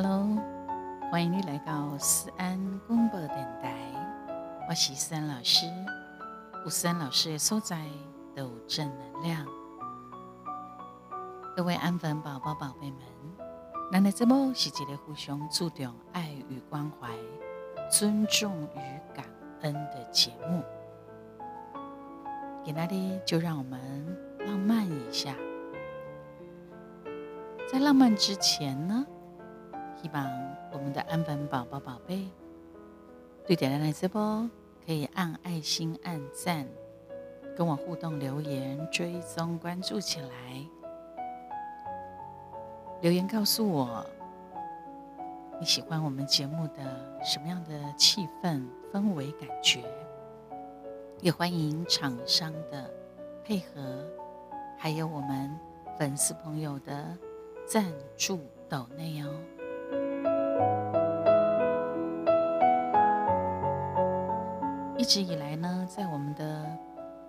[0.00, 0.38] Hello，
[1.10, 2.56] 欢迎你来到思安
[2.86, 3.74] 广播电台，
[4.68, 5.66] 我是思安老师。
[6.62, 7.84] 有思安老师的所在
[8.32, 9.44] 都有正能量。
[11.56, 13.00] 各位安粉宝宝、宝贝们，
[13.90, 17.08] 咱的节目是一个互相注重爱与关怀、
[17.90, 18.78] 尊重与
[19.12, 19.24] 感
[19.62, 20.62] 恩的节目。
[22.64, 25.34] 在那里，就让我们浪漫一下。
[27.66, 29.04] 在浪漫之前呢？
[30.00, 30.24] 希望
[30.72, 32.28] 我们的安本宝宝宝贝
[33.44, 34.48] 对点亮的直播
[34.86, 36.66] 可以按爱心、按赞，
[37.56, 40.28] 跟我互动留言、追踪关注起来。
[43.00, 44.04] 留言告诉我
[45.58, 49.82] 你喜欢我们节目的什么样的气氛氛围感觉，
[51.20, 52.88] 也欢迎厂商的
[53.44, 54.06] 配合，
[54.76, 55.58] 还有我们
[55.98, 57.16] 粉丝朋友的
[57.66, 59.34] 赞助斗内哦。
[65.08, 66.66] 一直以来呢，在我们的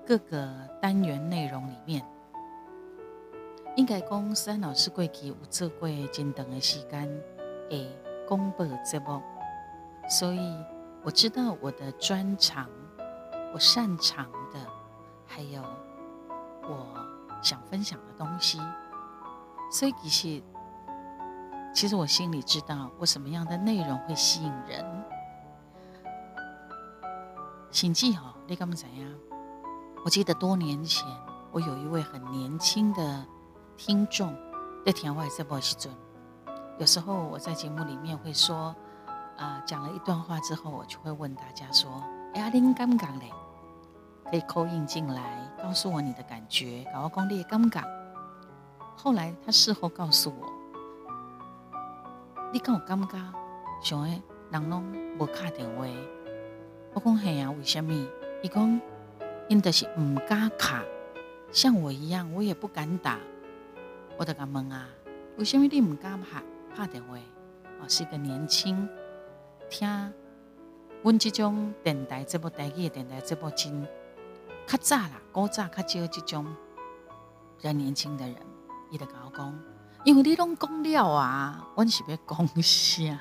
[0.05, 2.03] 各个单元内容里面，
[3.77, 7.09] 应该讲三老师过去有做过真长的时间
[7.69, 7.89] 诶
[8.27, 9.21] 公布节目，
[10.09, 10.53] 所以
[11.03, 12.69] 我知道我的专长，
[13.53, 14.59] 我擅长的，
[15.25, 15.63] 还有
[16.63, 16.85] 我
[17.41, 18.59] 想分享的东西，
[19.71, 20.43] 所以其实。
[21.71, 24.98] 其实我心里知道，我什么样的内容会吸引人。
[27.71, 29.07] 请记好，你干嘛怎样？
[30.03, 31.07] 我记得多年前，
[31.51, 33.25] 我有一位很年轻的
[33.77, 34.35] 听众
[34.83, 35.93] 在听我这播时阵，
[36.79, 38.75] 有时候我在节目里面会说，
[39.37, 42.03] 啊，讲了一段话之后，我就会问大家说
[42.33, 43.31] ：“哎呀，你敢不敢嘞？”
[44.31, 47.83] 可以扣印进来，告诉我你的感觉，搞我讲你敢不敢？
[48.95, 50.47] 后来他事后告诉我。
[52.51, 53.17] 你敢有感觉，
[53.83, 54.19] 像诶
[54.49, 54.83] 人拢
[55.19, 55.85] 无敲电话？
[56.99, 57.93] 我讲嘿啊，为什么？
[58.43, 58.81] 伊讲
[59.47, 60.83] 因就是唔敢卡，
[61.49, 63.17] 像我一样，我也不敢打。
[64.17, 64.85] 我就甲问啊，
[65.37, 66.43] 为什么你唔敢拍
[66.75, 67.15] 拍电话？
[67.79, 68.85] 哦，是个年轻
[69.69, 69.87] 听
[71.01, 73.87] 阮即种电台这部台语的电台这部真
[74.67, 76.45] 较早啦，古早较少即种
[77.57, 78.35] 比较年轻的人，
[78.91, 79.57] 伊就甲我讲。
[80.03, 83.19] 因为你拢讲了啊，阮是要讲啥？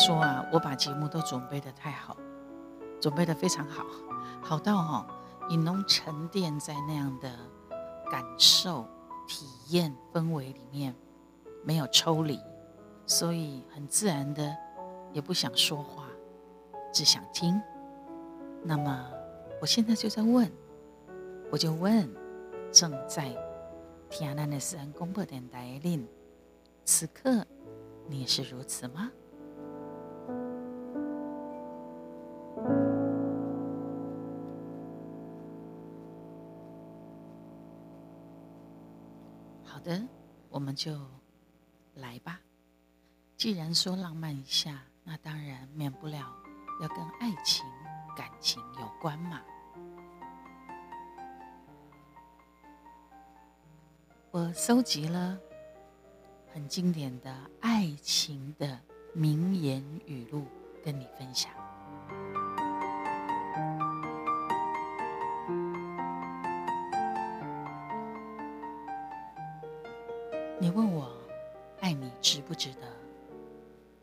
[0.00, 2.16] 说啊，我把节目都准备的太好，
[2.98, 3.84] 准备的非常好，
[4.40, 5.06] 好到哈，
[5.46, 7.30] 你能沉淀在那样的
[8.10, 8.86] 感受、
[9.28, 10.94] 体验氛围里面，
[11.62, 12.40] 没有抽离，
[13.04, 14.56] 所以很自然的
[15.12, 16.06] 也不想说话，
[16.94, 17.60] 只想听。
[18.62, 19.06] 那么
[19.60, 20.50] 我现在就在问。
[21.52, 22.08] 我就问
[22.70, 23.28] 正在
[24.08, 26.08] 听咱的私人广播电台的您，
[26.84, 27.44] 此刻
[28.06, 29.10] 你也是如此吗？
[39.80, 40.06] 好的，
[40.50, 40.94] 我们就
[41.94, 42.38] 来吧。
[43.34, 46.30] 既然说浪漫一下，那当然免不了
[46.82, 47.64] 要跟爱情、
[48.14, 49.40] 感情有关嘛。
[54.30, 55.40] 我搜集了
[56.52, 58.78] 很经典的爱情的
[59.14, 60.46] 名言语录，
[60.84, 61.50] 跟你分享。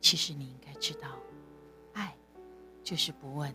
[0.09, 1.09] 其实你应该知道，
[1.91, 2.15] 爱
[2.81, 3.53] 就是不问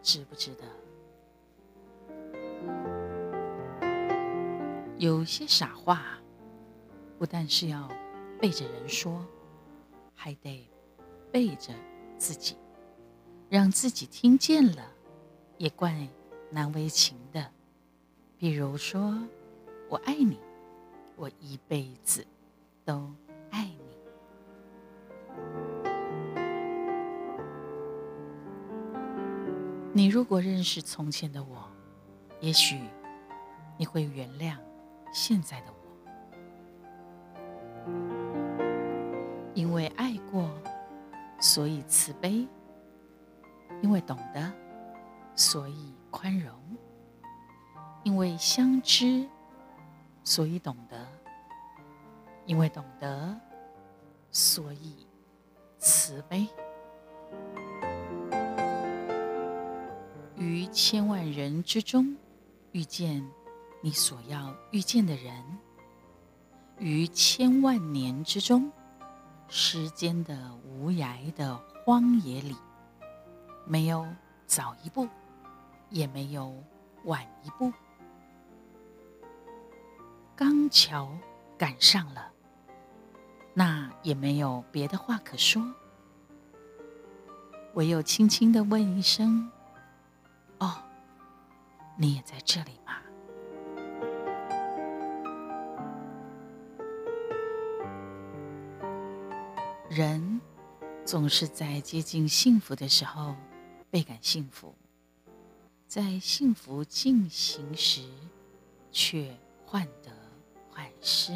[0.00, 0.64] 值不值得。
[4.96, 6.18] 有些傻话，
[7.18, 7.86] 不但是要
[8.40, 9.22] 背着人说，
[10.14, 10.66] 还得
[11.30, 11.74] 背着
[12.16, 12.56] 自己，
[13.50, 14.90] 让自己听见了，
[15.58, 16.08] 也怪
[16.50, 17.52] 难为情的。
[18.38, 19.14] 比如说，
[19.90, 20.38] 我爱你，
[21.16, 22.26] 我一辈子
[22.82, 23.12] 都
[29.96, 31.70] 你如果认识从前的我，
[32.40, 32.80] 也许
[33.78, 34.56] 你会原谅。
[35.12, 35.78] 现在的我，
[39.54, 40.50] 因为爱过，
[41.38, 42.48] 所以慈悲；
[43.82, 44.52] 因为懂得，
[45.36, 46.52] 所以宽容；
[48.02, 49.28] 因为相知，
[50.24, 50.98] 所以懂得；
[52.46, 53.40] 因为懂得，
[54.32, 55.06] 所以
[55.78, 56.48] 慈悲。
[60.44, 62.14] 于千万人之中
[62.72, 63.26] 遇见。
[63.80, 65.44] 你所要遇见的人，
[66.78, 68.70] 于千万年之中，
[69.46, 71.54] 时间的无涯的
[71.84, 72.56] 荒野里，
[73.66, 74.06] 没有
[74.46, 75.06] 早一步，
[75.90, 76.54] 也没有
[77.04, 77.70] 晚一步，
[80.34, 81.10] 刚巧
[81.58, 82.32] 赶上了，
[83.52, 85.62] 那也没有别的话可说，
[87.74, 89.50] 唯有轻轻的问一声：“，
[91.96, 92.92] 你也在这里吗？”
[99.90, 100.40] 人
[101.04, 103.36] 总是在接近幸福的时候
[103.90, 104.74] 倍感幸福，
[105.86, 108.02] 在幸福进行时
[108.90, 109.32] 却
[109.64, 110.10] 患得
[110.68, 111.32] 患失。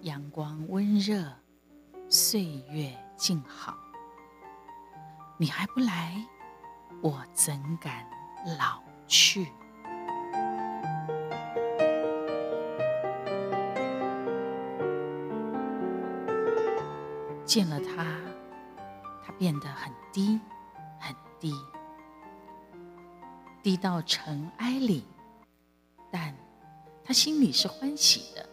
[0.00, 1.30] 阳光温热，
[2.08, 3.76] 岁月静好，
[5.36, 6.26] 你还不来，
[7.02, 8.06] 我怎敢
[8.56, 9.48] 老去？
[17.44, 18.06] 见了他，
[19.26, 20.38] 他变得很低，
[21.00, 21.52] 很低，
[23.64, 25.04] 低到尘埃里，
[26.08, 26.32] 但
[27.04, 28.48] 他心里是欢喜的，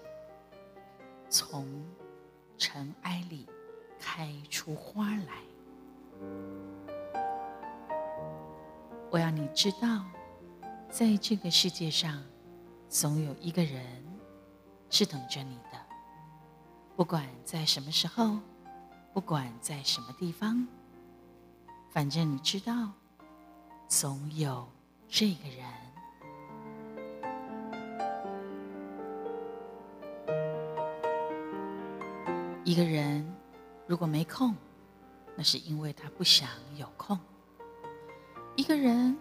[1.29, 1.67] 从
[2.57, 3.47] 尘埃里
[3.99, 5.43] 开出花来。
[9.11, 10.05] 我要你知道，
[10.89, 12.23] 在这个世界上，
[12.87, 13.83] 总有一个人
[14.89, 15.79] 是等着你的，
[16.95, 18.39] 不管在什么时候。
[19.11, 20.65] 不管在什么地方，
[21.89, 22.91] 反正你知道，
[23.87, 24.69] 总有
[25.09, 25.67] 这个人。
[32.63, 33.27] 一个人
[33.87, 34.55] 如果没空，
[35.35, 36.47] 那是因为他不想
[36.77, 37.17] 有空；
[38.69, 39.17] 一个人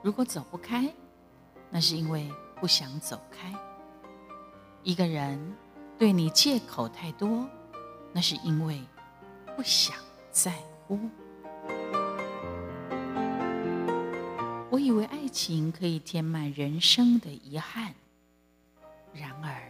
[0.00, 0.88] 如果走不开，
[1.70, 2.30] 那是因为
[2.60, 3.50] 不想走开；
[4.84, 5.56] 一个人
[5.98, 7.44] 对你借口太多，
[8.12, 8.80] 那是因为。
[9.56, 9.96] 不想
[10.30, 10.52] 在
[10.86, 11.00] 乎。
[14.70, 17.92] 我以为爱情可以填满人生的遗憾，
[19.12, 19.68] 然而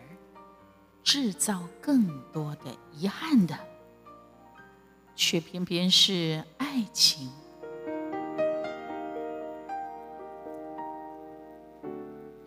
[1.03, 3.59] 制造更多的遗憾的，
[5.15, 7.31] 却偏偏是爱情。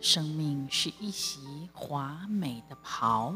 [0.00, 3.34] 生命是一袭华美的袍，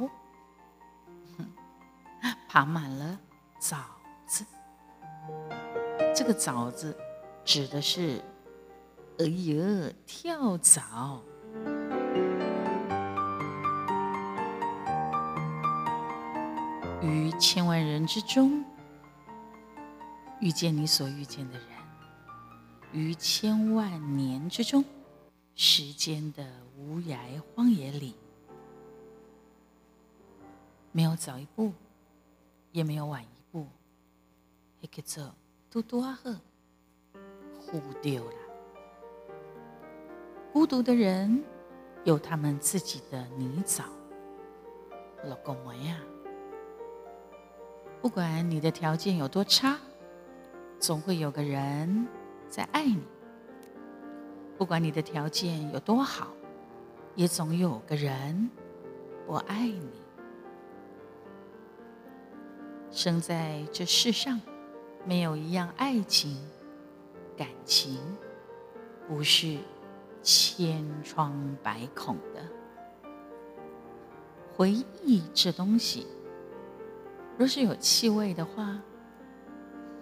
[2.48, 3.20] 爬满了。
[3.60, 3.78] 枣
[4.26, 4.44] 子，
[6.14, 6.94] 这个枣子
[7.46, 8.22] 指的是，
[9.18, 11.22] 哎呀，跳蚤。
[17.00, 18.62] 于千万人之中，
[20.40, 21.68] 遇见你所遇见的人；
[22.92, 24.84] 于千万年之中，
[25.54, 26.44] 时间的
[26.76, 27.18] 无涯
[27.54, 28.14] 荒野里，
[30.92, 31.72] 没有早一步，
[32.72, 33.28] 也没有晚一。
[34.92, 35.34] 叫做
[35.70, 36.38] 嘟嘟啊呵，
[37.58, 38.36] 忽丢了。
[40.52, 41.42] 孤独的人
[42.04, 43.84] 有他们自己的泥沼。
[45.24, 45.98] 老公们呀，
[48.02, 49.78] 不管你的条件有多差，
[50.78, 52.06] 总会有个人
[52.50, 53.00] 在爱你；
[54.56, 56.28] 不管你的条件有多好，
[57.14, 58.50] 也总有个人
[59.26, 59.90] 不爱你。
[62.90, 64.40] 生在这世上。
[65.06, 66.34] 没有一样爱情、
[67.36, 67.98] 感情
[69.06, 69.58] 不是
[70.22, 72.42] 千疮百孔的。
[74.56, 76.06] 回忆这东西，
[77.36, 78.80] 若是有气味的话，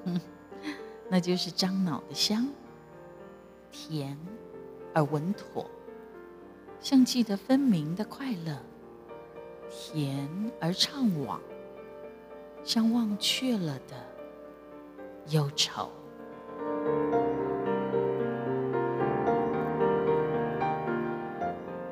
[1.10, 2.46] 那就是樟脑的香，
[3.72, 4.16] 甜
[4.94, 5.70] 而稳妥，
[6.80, 8.58] 像记得分明的快乐，
[9.70, 10.28] 甜
[10.60, 11.38] 而怅惘，
[12.64, 13.96] 像忘却了的。
[15.28, 15.88] 忧愁。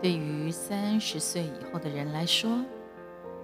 [0.03, 2.65] 对于三十岁以后的人来说，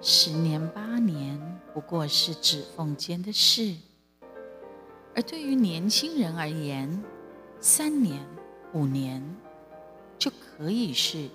[0.01, 1.41] 十年八年
[1.73, 3.77] 不过是指缝间的事；
[5.15, 7.01] 而对于年轻人而言，
[7.61, 8.21] 三年、
[8.73, 9.23] 五年
[10.19, 11.29] 就可以是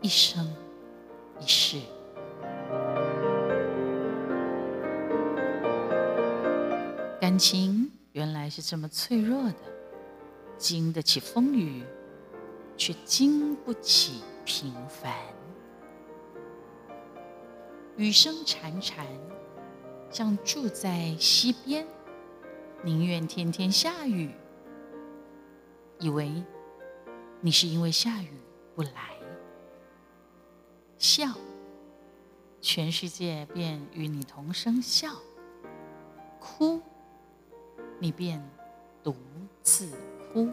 [0.00, 0.46] 一生
[1.40, 1.78] 一世。
[7.20, 7.90] 感情。
[8.12, 9.56] 原来是这么脆弱的，
[10.58, 11.82] 经得起风雨，
[12.76, 15.10] 却经不起平凡。
[17.96, 19.06] 雨声潺潺，
[20.10, 21.86] 像住在溪边，
[22.82, 24.30] 宁愿天天下雨，
[25.98, 26.30] 以为
[27.44, 28.28] 你是因为下雨
[28.76, 29.16] 不来，
[30.96, 31.26] 笑，
[32.60, 35.08] 全世界便与你同声笑；
[36.38, 36.80] 哭，
[37.98, 38.40] 你便
[39.02, 39.16] 独
[39.60, 39.90] 自
[40.32, 40.48] 哭。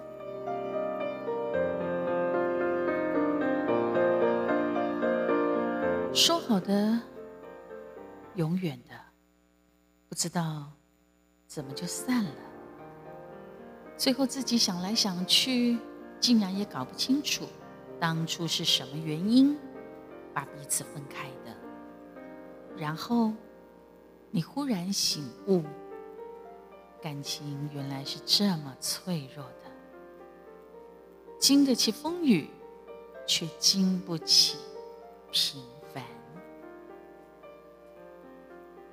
[6.11, 6.99] 说好的，
[8.33, 8.95] 永远的，
[10.07, 10.71] 不知道
[11.45, 12.31] 怎么就散了。
[13.95, 15.77] 最后自己想来想去。
[16.19, 17.45] 竟然也搞不清楚
[17.99, 19.57] 当初是什么原因
[20.33, 21.55] 把彼此分开的。
[22.77, 23.31] 然后
[24.31, 25.63] 你忽然醒悟，
[27.01, 29.71] 感情原来是这么脆弱的，
[31.39, 32.49] 经得起风雨，
[33.25, 34.57] 却经不起
[35.31, 35.61] 平
[35.93, 36.03] 凡。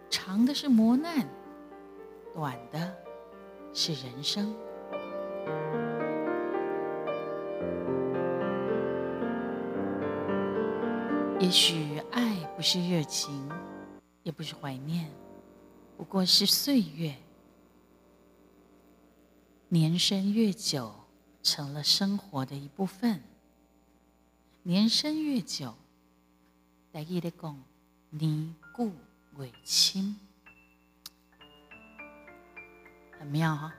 [0.09, 1.29] 长的是磨难，
[2.35, 2.95] 短的
[3.73, 4.55] 是人生。
[11.47, 13.49] 也许爱不是热情，
[14.25, 15.09] 也不是怀念，
[15.97, 17.15] 不过是岁月。
[19.69, 20.93] 年深越久，
[21.45, 23.23] 成了生活的一部分。
[24.65, 25.73] 年深越久，
[26.91, 27.57] 大意的讲，
[28.11, 28.91] 年故
[29.37, 30.19] 为亲，
[33.21, 33.73] 很妙哈。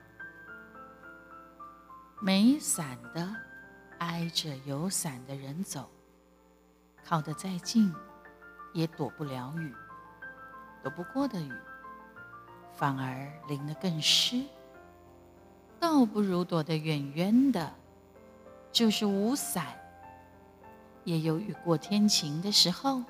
[2.22, 3.30] 没伞的，
[3.98, 5.90] 挨着有伞的人走。
[7.04, 7.94] 靠得再近，
[8.72, 9.72] 也躲不了雨；
[10.82, 11.52] 躲不过的雨，
[12.74, 14.44] 反而淋得更湿。
[15.80, 17.72] 倒不如躲得远远的，
[18.72, 19.66] 就是无伞，
[21.04, 23.02] 也有雨过天晴的时候。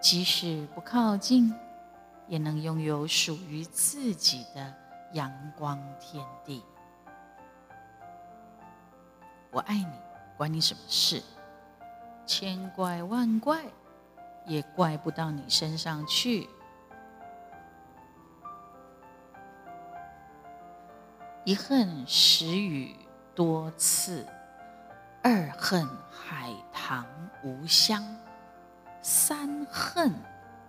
[0.00, 1.54] 即使不靠近，
[2.26, 4.74] 也能拥有属于自己的
[5.12, 6.62] 阳光天地。
[9.50, 9.92] 我爱你，
[10.36, 11.22] 关你什么事？
[12.26, 13.64] 千怪万怪，
[14.46, 16.48] 也怪不到你身上去。
[21.44, 22.96] 一恨时雨
[23.34, 24.24] 多次，
[25.22, 27.04] 二恨海棠
[27.42, 28.02] 无香，
[29.02, 30.10] 三恨《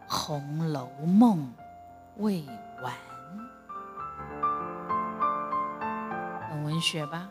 [0.07, 1.53] 红楼梦》
[2.21, 2.43] 未
[2.81, 2.93] 完。
[6.49, 7.29] 很文学吧？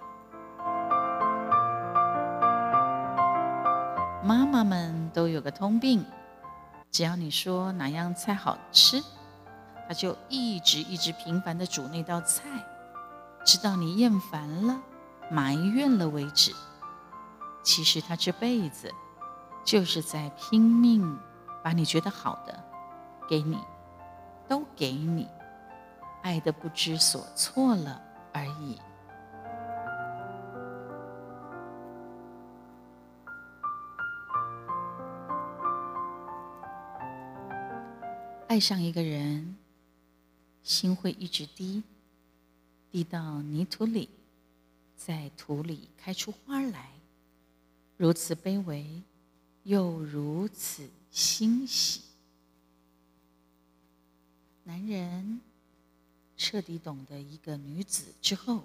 [4.24, 6.04] 妈妈们都有个通病，
[6.92, 9.02] 只要你说哪样菜好吃，
[9.88, 12.44] 她就一直一直频繁的煮那道菜，
[13.44, 14.80] 直到你厌烦了、
[15.28, 16.54] 埋怨了为止。
[17.64, 18.88] 其实她这辈子
[19.64, 21.18] 就是在拼命
[21.64, 22.56] 把你觉得好的
[23.28, 23.58] 给你，
[24.46, 25.26] 都给你，
[26.22, 28.00] 爱的不知所措了
[28.32, 28.80] 而已。
[38.52, 39.56] 爱上一个人，
[40.62, 41.82] 心会一直滴，
[42.90, 44.10] 滴到泥土里，
[44.94, 46.90] 在土里开出花来，
[47.96, 49.00] 如此卑微，
[49.62, 52.02] 又如此欣喜。
[54.64, 55.40] 男人
[56.36, 58.64] 彻底懂得一个女子之后，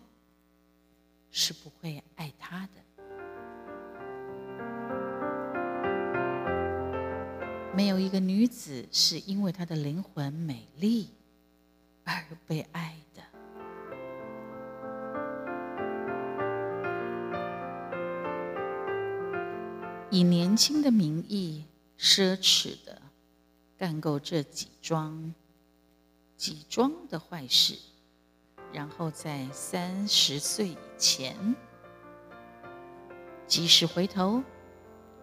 [1.31, 2.86] 是不会爱她的。
[7.77, 11.11] 没有一个女子是因为她的灵魂美丽
[12.03, 13.21] 而被爱的。
[20.09, 21.65] 以年轻的名义，
[21.99, 22.99] 奢侈的
[23.77, 25.35] 干够这几桩、
[26.35, 27.77] 几桩的坏事，
[28.73, 31.55] 然后在三十岁以前
[33.45, 34.41] 及时回头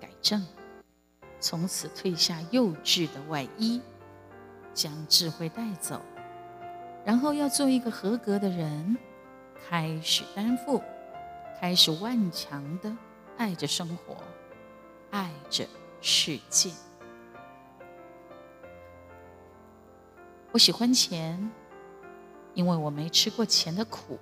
[0.00, 0.46] 改正。
[1.45, 3.79] 从此褪下幼稚的外衣，
[4.73, 6.01] 将智慧带走，
[7.05, 8.97] 然后要做一个合格的人，
[9.69, 10.83] 开始担负，
[11.61, 12.97] 开始顽强的
[13.37, 14.17] 爱着生活，
[15.11, 15.67] 爱着
[16.01, 16.71] 世界。
[20.51, 21.53] 我喜欢钱，
[22.55, 24.19] 因为我没吃过钱的苦，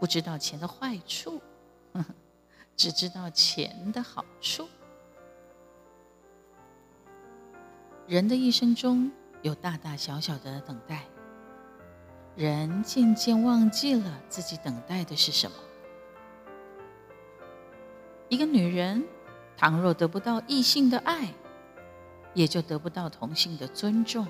[0.00, 1.42] 不知道钱的坏处，
[2.74, 4.66] 只知道钱的好处。
[8.06, 11.04] 人的一生中有大大小小的等待，
[12.36, 15.56] 人渐渐忘记了自己等待的是什么。
[18.28, 19.02] 一个女人
[19.56, 21.28] 倘若得不到异性的爱，
[22.34, 24.26] 也就得不到同性的尊重。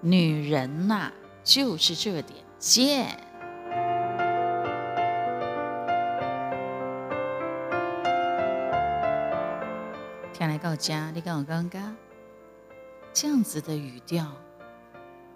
[0.00, 1.10] 女人呐，
[1.42, 3.18] 就是这点贱。
[10.32, 11.96] 天来到家，你跟我刚刚。
[13.14, 14.26] 这样子的语调，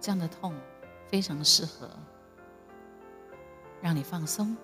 [0.01, 0.53] 这样的痛，
[1.07, 1.89] 非常适合
[3.81, 4.57] 让你放松，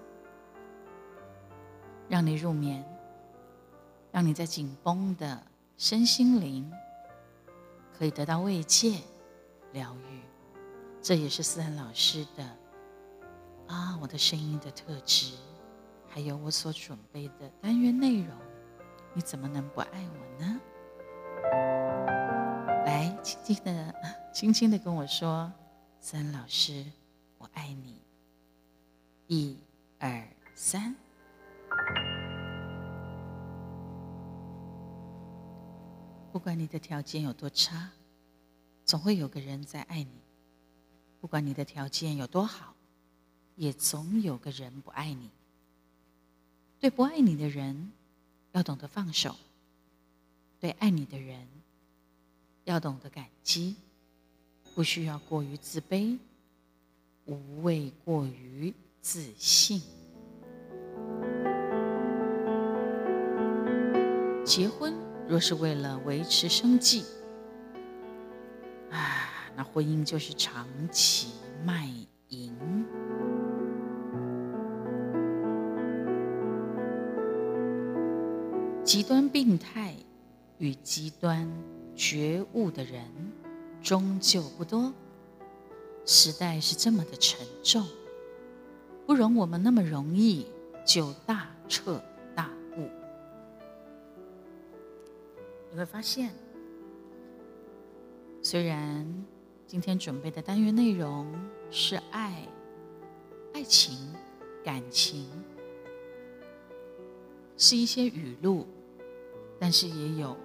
[2.09, 2.85] 让你入眠，
[4.11, 5.40] 让你在紧绷的
[5.78, 6.68] 身心灵
[7.97, 8.99] 可以得到慰藉、
[9.71, 10.21] 疗愈。
[11.00, 12.42] 这也是思涵老师的
[13.68, 15.37] 啊，我的声音的特质，
[16.09, 18.37] 还有我所准备的单元内容。
[19.12, 20.61] 你怎么能不爱我呢？
[22.94, 23.94] 来，轻轻的，
[24.32, 25.52] 轻轻的跟我说
[25.98, 26.86] ：“三老师，
[27.38, 28.00] 我爱你。”
[29.26, 29.58] 一、
[29.98, 30.24] 二、
[30.54, 30.94] 三。
[36.30, 37.90] 不管你的条件有多差，
[38.84, 40.20] 总会有个人在爱你；
[41.20, 42.76] 不管你的条件有多好，
[43.56, 45.32] 也总有个人不爱你。
[46.78, 47.90] 对不爱你的人。
[48.52, 49.34] 要懂得放手，
[50.60, 51.44] 对爱你的人
[52.64, 53.76] 要懂得感激，
[54.75, 56.18] 不需要过于自卑，
[57.26, 59.83] 无谓过于自信。
[64.44, 64.94] 结婚
[65.28, 67.04] 若是为了维持生计，
[68.90, 71.33] 啊，那婚姻就是长期
[71.64, 71.88] 卖
[72.28, 72.54] 淫。
[78.83, 79.94] 极端病态
[80.59, 81.50] 与极端
[81.94, 83.02] 觉悟的人
[83.82, 84.92] 终究不多。
[86.04, 87.86] 时代是这么的沉重，
[89.06, 90.46] 不容我们那么容易
[90.86, 92.02] 就大彻
[92.34, 92.88] 大悟。
[95.70, 96.30] 你会发现，
[98.42, 99.24] 虽然
[99.66, 101.26] 今天准备的单元内容
[101.70, 102.46] 是爱、
[103.54, 104.14] 爱情、
[104.62, 105.30] 感情，
[107.56, 108.66] 是一些语录。
[109.56, 110.36] 但是也有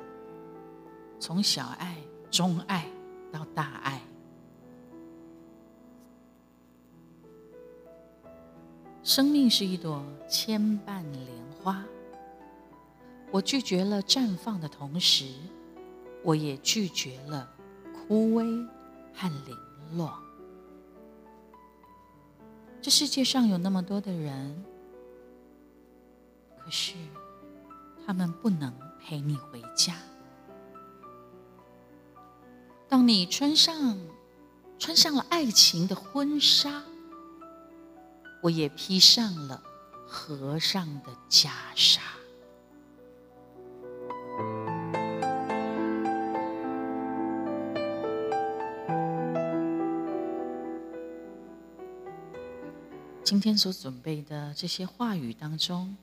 [1.19, 1.95] 从小爱、
[2.31, 2.87] 中爱
[3.31, 4.01] 到大爱。
[9.03, 11.25] 生命是一朵千瓣莲
[11.61, 11.83] 花，
[13.31, 15.25] 我拒绝了绽放的同时，
[16.23, 17.49] 我也拒绝了
[17.93, 18.67] 枯萎
[19.13, 19.57] 和零
[19.97, 20.17] 落。
[22.81, 24.63] 这世界上有那么多的人，
[26.57, 26.95] 可是
[28.05, 28.73] 他们不能。
[29.01, 29.95] 陪你回家。
[32.89, 33.99] 当你穿上
[34.79, 36.83] 穿上了爱情的婚纱，
[38.41, 39.61] 我也披上了
[40.07, 41.99] 和尚的袈裟。
[53.23, 55.95] 今天所准备的这些话语当中，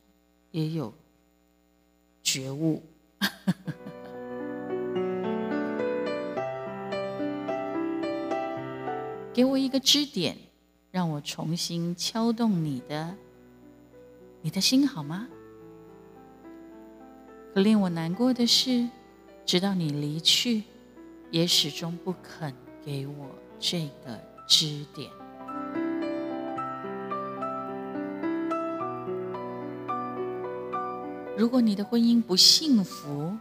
[0.52, 0.94] 也有。
[2.22, 2.82] 觉悟，
[9.36, 10.34] 给我一个支点，
[10.90, 13.14] 让我重新敲动你的
[14.40, 15.28] 你的心，好吗？
[17.52, 18.88] 可令我难过的是，
[19.44, 20.62] 直到你离去，
[21.30, 22.50] 也始终不肯
[22.82, 23.28] 给我
[23.60, 24.18] 这个
[24.48, 25.10] 支点。
[31.36, 33.36] 如果你的婚姻不幸福，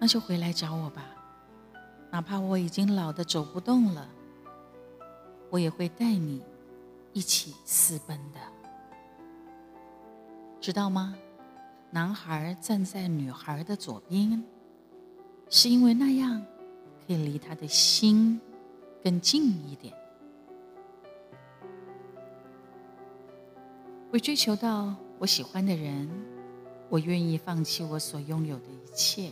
[0.00, 1.04] 那就回来找我吧。
[2.10, 4.08] 哪怕我已经老的走不动了，
[5.54, 6.42] 我也会带你
[7.12, 8.40] 一起私奔的，
[10.60, 11.14] 知道吗？
[11.92, 14.42] 男孩站在女孩的左边，
[15.48, 16.44] 是因为那样
[17.06, 18.40] 可以离他的心
[19.00, 19.94] 更近一点，
[24.10, 26.10] 为追求到我喜欢的人。
[26.88, 29.30] 我愿意放弃我所拥有的一切，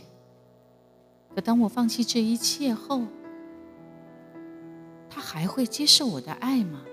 [1.35, 3.01] 可当我放弃这一切后，
[5.33, 6.85] 还会接受我的爱吗？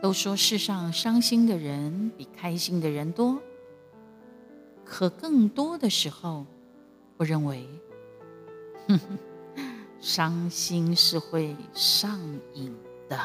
[0.00, 3.42] 都说世上伤心的人比开心的人多，
[4.84, 6.46] 可更多的时候，
[7.16, 7.66] 我认为，
[9.98, 12.20] 伤心是会上
[12.54, 12.72] 瘾
[13.08, 13.18] 的。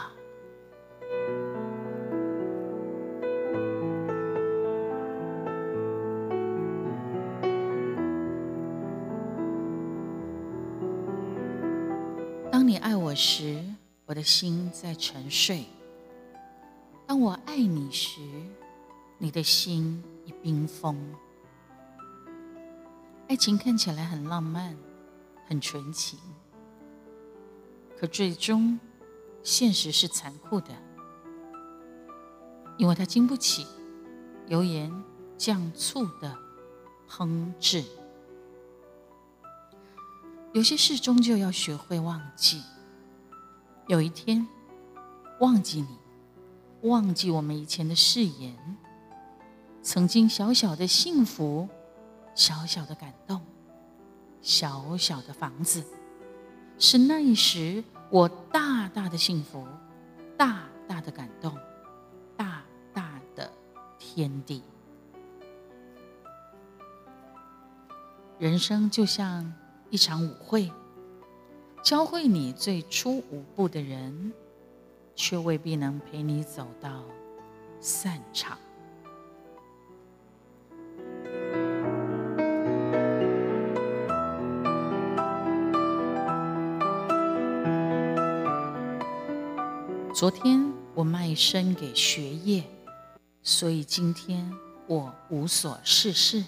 [13.16, 13.64] 时，
[14.06, 15.64] 我的心在沉睡；
[17.08, 18.20] 当我爱你时，
[19.18, 20.98] 你的心已冰封。
[23.28, 24.78] 爱情看起来很浪漫，
[25.48, 26.20] 很纯情，
[27.98, 28.80] 可最终，
[29.42, 30.70] 现实是残酷的，
[32.78, 33.66] 因为它经不起
[34.48, 34.92] 油盐
[35.38, 36.38] 酱醋的
[37.10, 37.84] 烹制。
[40.54, 42.62] 有些事终究要学会忘记。
[43.88, 44.48] 有一天，
[45.40, 48.56] 忘记你，忘记我们以前的誓言，
[49.82, 51.70] 曾经小小的幸福，
[52.34, 53.40] 小小的感动，
[54.42, 55.84] 小小的房子，
[56.80, 59.68] 是那一时我大大的幸福，
[60.36, 61.56] 大大的感动，
[62.36, 63.52] 大大的
[64.00, 64.64] 天地。
[68.40, 69.54] 人生就像。
[69.92, 70.70] 一场舞会，
[71.86, 74.34] 教会你最初舞步的人，
[75.16, 77.04] 却未必能陪你走到
[77.80, 78.58] 散场。
[90.12, 92.64] 昨天我卖身给学业，
[93.44, 94.52] 所以今天
[94.88, 96.44] 我无所事事，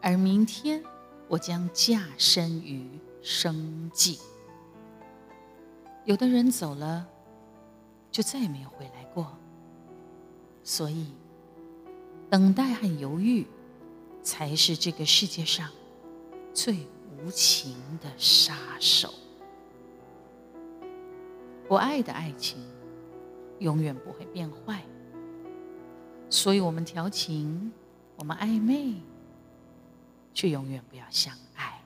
[0.00, 0.80] 而明天。
[1.26, 2.84] 我将驾身于
[3.22, 4.18] 生计。
[6.04, 7.06] 有的人走了，
[8.10, 9.36] 就再也没有回来过。
[10.64, 11.12] 所以，
[12.28, 13.46] 等待和犹豫，
[14.22, 15.70] 才是这个世界上
[16.52, 16.86] 最
[17.18, 19.12] 无情的杀手。
[21.68, 22.58] 我爱的爱情，
[23.58, 24.82] 永远不会变坏。
[26.28, 27.72] 所以我们调情，
[28.16, 28.94] 我们暧昧。
[30.32, 31.79] 却永远不要相爱。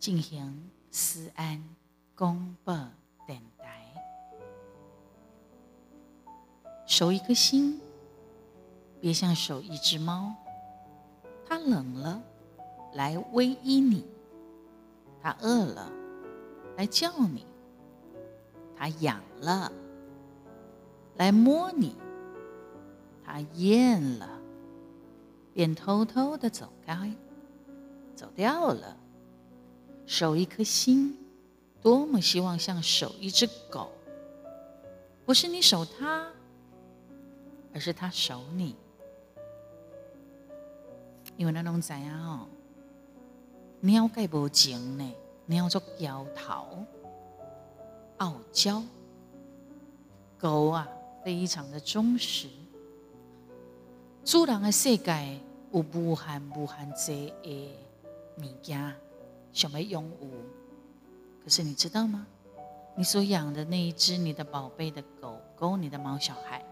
[0.00, 1.62] 进行思安
[2.14, 2.74] 公播
[3.28, 3.84] 等待，
[6.86, 7.78] 守一颗心，
[8.98, 10.34] 别像守一只猫。
[11.46, 12.22] 它冷了，
[12.94, 14.02] 来偎依你；
[15.22, 15.92] 它饿了，
[16.78, 17.44] 来叫你；
[18.74, 19.70] 它痒了，
[21.16, 21.94] 来摸你。
[23.22, 24.40] 它厌了，
[25.52, 27.14] 便偷偷的走开，
[28.16, 28.96] 走掉了。
[30.10, 31.16] 守一颗心，
[31.80, 33.92] 多么希望像守一只狗，
[35.24, 36.26] 不是你守它，
[37.72, 38.74] 而是它守你。
[41.36, 42.48] 因为那种怎样哦，
[43.78, 45.14] 鸟盖无情呢，
[45.46, 46.84] 鸟做摇头，
[48.16, 48.82] 傲娇，
[50.40, 50.88] 狗啊，
[51.24, 52.48] 非常的忠实。
[54.24, 57.72] 主人的世界有无限无限多的
[58.38, 58.96] 物件
[59.52, 60.28] 想要拥有，
[61.42, 62.26] 可是你知道吗？
[62.96, 66.62] 你所养的那一只你的宝贝的狗狗，你的毛小孩，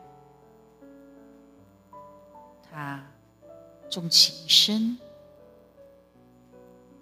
[2.71, 3.03] 它
[3.88, 4.99] 终其一生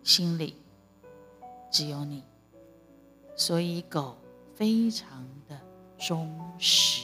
[0.04, 0.56] 心里
[1.70, 2.22] 只有你，
[3.34, 4.16] 所以狗
[4.54, 5.58] 非常的
[5.98, 6.95] 忠实。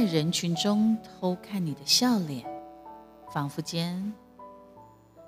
[0.00, 2.42] 在人群中偷看你的笑脸，
[3.30, 4.14] 仿佛间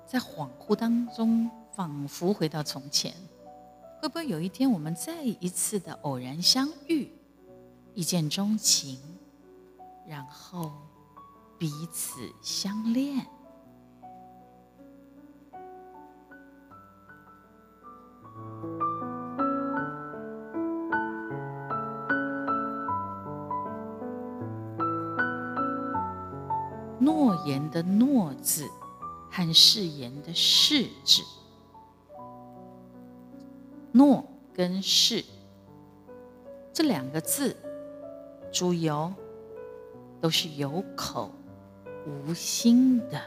[0.03, 3.13] 在恍惚当中，仿佛回到从前。
[4.01, 7.11] 会不会有一天，我们再一次的偶然相遇，
[7.93, 8.99] 一见钟情，
[10.07, 10.71] 然后
[11.59, 13.27] 彼此相恋？
[28.43, 28.69] 字
[29.31, 31.23] 和誓言的“誓”字
[33.93, 35.23] ，“诺”跟“誓”
[36.71, 37.55] 这两个字，
[38.51, 39.15] 注意哦，
[40.21, 41.31] 都是有口
[42.05, 43.19] 无心的。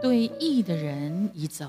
[0.00, 1.68] 对意的人已走，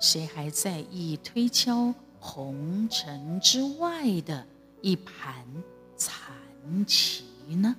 [0.00, 4.46] 谁还在意推敲红尘之外的？
[4.80, 5.44] 一盘
[5.96, 6.32] 残
[6.68, 7.24] 神奇
[7.56, 7.74] 呢？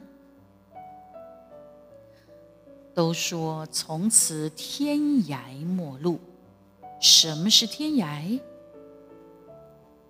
[2.95, 4.97] 都说从此天
[5.27, 6.19] 涯陌路。
[6.99, 8.41] 什么是天涯？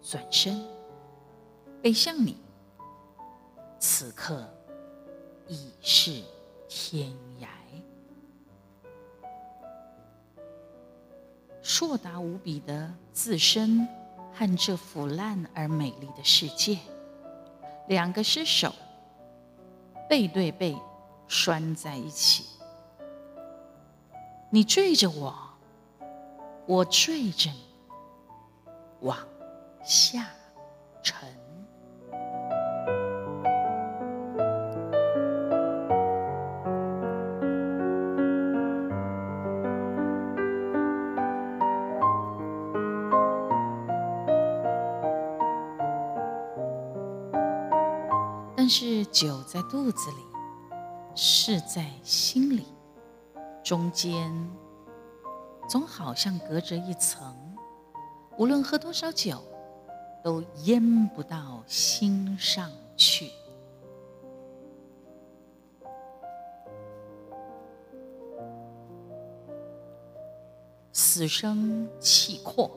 [0.01, 0.65] 转身
[1.81, 2.37] 背向你，
[3.79, 4.47] 此刻
[5.49, 6.23] 已是
[6.69, 7.11] 天
[7.41, 7.49] 涯。
[11.61, 13.85] 硕大无比的自身。
[14.31, 16.77] 和这腐烂而美丽的世界，
[17.89, 18.73] 两个尸首
[20.07, 20.77] 背对背
[21.27, 22.45] 拴在一起。
[24.51, 25.35] 你追着我，
[26.65, 27.65] 我追着你，
[29.01, 29.17] 往
[29.83, 30.27] 下
[31.03, 31.38] 沉。
[48.69, 50.17] 是酒在肚子里，
[51.15, 52.67] 事在心里，
[53.63, 54.31] 中间
[55.67, 57.35] 总好像隔着一层，
[58.37, 59.41] 无论喝多少酒，
[60.23, 63.31] 都淹不到心上去。
[70.93, 72.69] 死生契阔，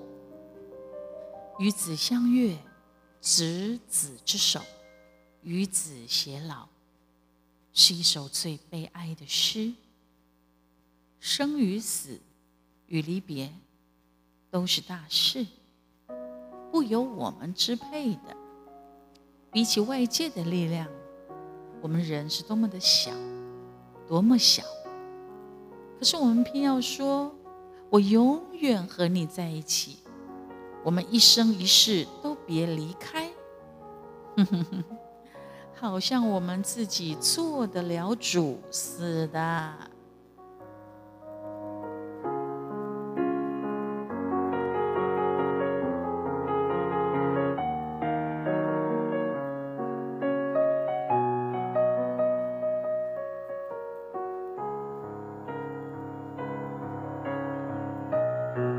[1.58, 2.56] 与子相悦，
[3.20, 4.60] 执子之手，
[5.42, 6.68] 与子偕老，
[7.72, 9.72] 是一首最悲哀的诗。
[11.20, 12.18] 生与死，
[12.86, 13.52] 与离别，
[14.50, 15.46] 都是大事，
[16.70, 18.36] 不由我们支配的。
[19.52, 20.88] 比起外界的力量，
[21.80, 23.12] 我们人是多么的小，
[24.08, 24.62] 多么小。
[25.98, 27.34] 可是我们偏要说。
[27.90, 29.98] 我永远和你在一起，
[30.82, 33.30] 我们一生一世都别离开。
[34.34, 34.84] 哼哼哼
[35.82, 39.74] 好像我们自己做得了主似的。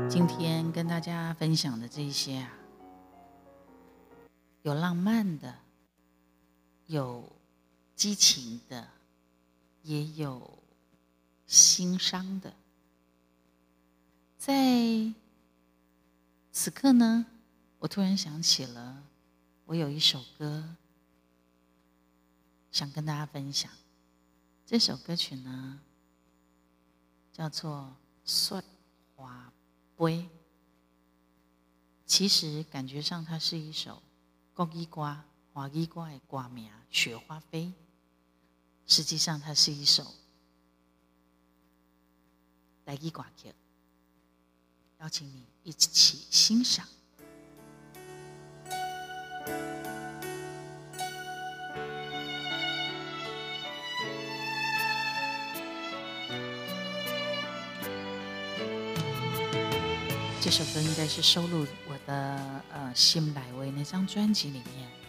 [0.08, 2.48] 今天跟大家分享的这些啊，
[4.62, 5.52] 有浪漫的，
[6.86, 7.30] 有
[7.94, 8.88] 激情的，
[9.82, 10.58] 也有
[11.46, 12.54] 心伤的。
[14.38, 15.12] 在
[16.52, 17.26] 此刻呢，
[17.78, 19.02] 我突然想起了，
[19.64, 20.76] 我有一首歌
[22.70, 23.70] 想跟大家分享。
[24.66, 25.80] 这首歌曲呢，
[27.32, 27.96] 叫做
[28.30, 28.62] 《雪
[29.14, 29.48] 花》。
[29.96, 30.28] 杯，
[32.04, 34.02] 其实感觉上它是一首
[34.52, 37.66] 国语歌、华语歌的歌名《雪花飞》，
[38.88, 40.04] 实际上它是一首
[42.84, 43.54] 台语歌曲，
[44.98, 46.84] 邀请你一起欣赏。
[60.40, 65.03] 这首歌应该是收录我的呃《新百威》那张专辑里面。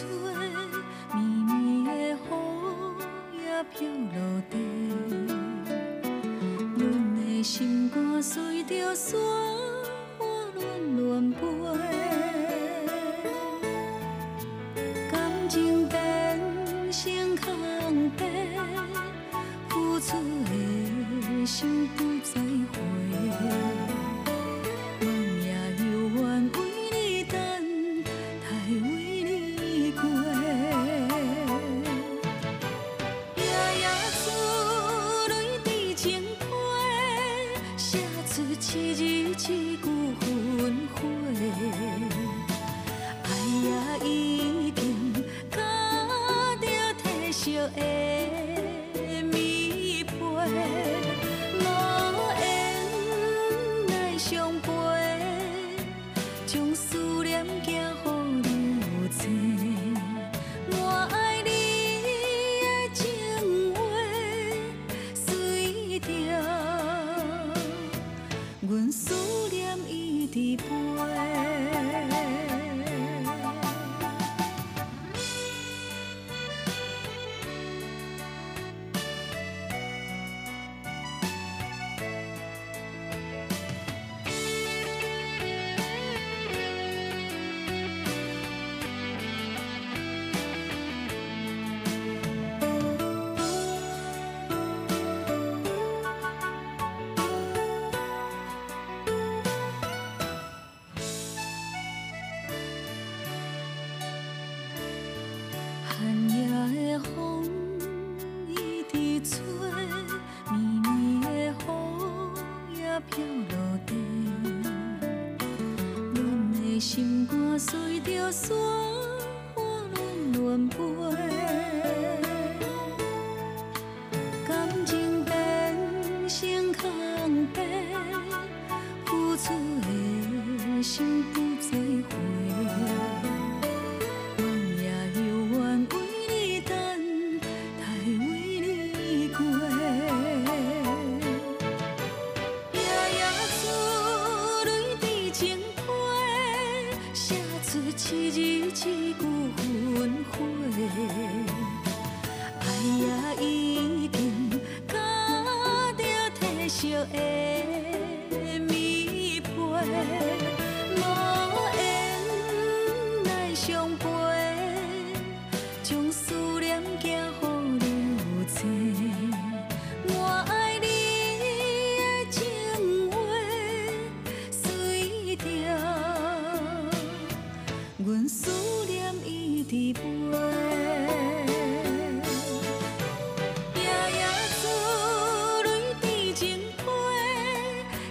[0.00, 0.06] 绵
[1.14, 4.21] 绵的雨也飘落。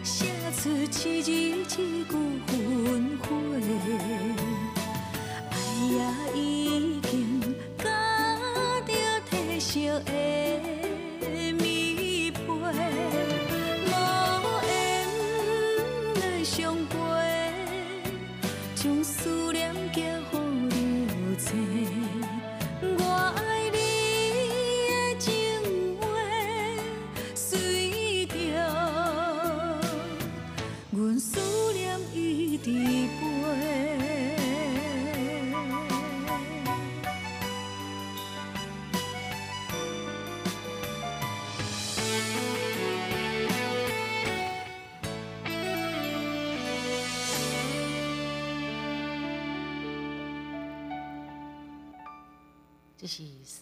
[0.04, 1.64] 写出一字一
[2.04, 2.12] 句
[2.48, 3.28] 分悔。
[5.50, 5.54] 爱
[5.98, 6.00] 呀，
[6.34, 7.10] 已经
[7.78, 7.86] 甲
[8.88, 8.92] 着
[9.30, 10.41] 退烧的。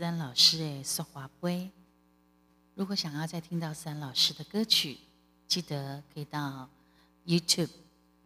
[0.09, 1.69] 是思安老师的说话杯。
[2.73, 4.97] 如果想要再听到三老师的歌曲，
[5.47, 6.67] 记得可以到
[7.27, 7.69] YouTube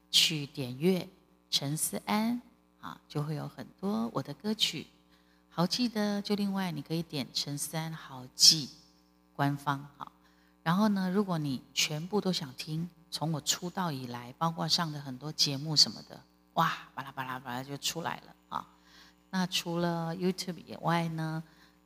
[0.10, 1.10] 去点阅
[1.50, 2.41] 陈思安
[2.80, 4.88] 啊，就会有很多我的歌曲。
[5.50, 8.69] 好记的就另外你可以点陈思安好记
[9.36, 10.10] 官方好。
[10.63, 16.17] 然后呢，如果你全部都想听，从我出道以来，包括上的很多节目什么的，
[16.54, 18.65] 哇，巴拉巴拉巴拉就出来了啊。
[19.30, 21.43] 那除了 YouTube 以外呢，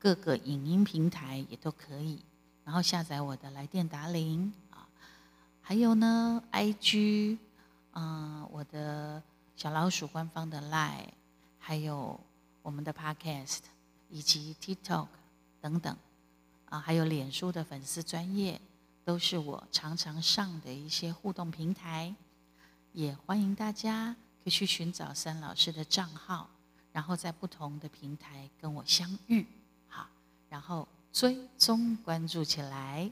[0.08, 2.24] 各个影音平台也都可以。
[2.64, 4.88] 然后下载我的来电达铃啊，
[5.62, 7.38] 还有呢 IG，
[7.92, 9.22] 嗯、我的
[9.58, 11.10] 小老鼠官方的 Line，
[11.60, 12.18] 还有
[12.62, 13.60] 我们的 Podcast
[14.08, 15.08] 以及 TikTok
[15.60, 15.94] 等等
[16.70, 18.62] 啊，还有脸书的粉丝专业，
[19.04, 22.16] 都是我常常上的一些互动平台。
[22.94, 26.50] 也欢迎大家可以去寻找三老师的账号。
[26.94, 29.46] 然后在不同的平台跟我相遇，
[30.50, 33.12] 然后追踪关注起来。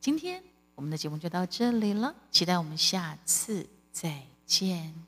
[0.00, 0.42] 今天
[0.74, 5.07] 我们的节目就到这里了，期待我们下次再见。